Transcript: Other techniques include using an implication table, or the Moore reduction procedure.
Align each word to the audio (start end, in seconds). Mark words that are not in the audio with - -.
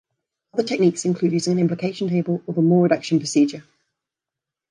Other 0.55 0.63
techniques 0.63 1.05
include 1.05 1.33
using 1.33 1.53
an 1.53 1.59
implication 1.59 2.09
table, 2.09 2.41
or 2.47 2.55
the 2.55 2.61
Moore 2.63 2.81
reduction 2.81 3.19
procedure. 3.19 3.63